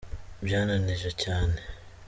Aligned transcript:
byananije 0.45 1.09
cyane. 1.21 1.57